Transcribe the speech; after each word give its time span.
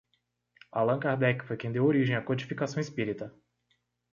Allan 0.79 0.99
Kardec 0.99 1.43
foi 1.45 1.55
quem 1.57 1.71
deu 1.71 1.85
origem 1.85 2.15
à 2.15 2.23
codificação 2.23 2.79
espírita 2.81 3.31